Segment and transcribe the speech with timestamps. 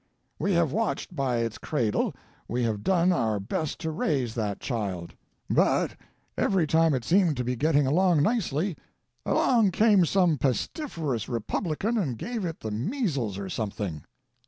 [0.39, 2.15] ]We have watched by its cradle,
[2.47, 5.13] we have done our best to raise that child;
[5.47, 5.95] but
[6.35, 8.75] every time it seemed to be getting along nicely
[9.27, 14.03] along came some pestiferous Republican and gave it the measles or something.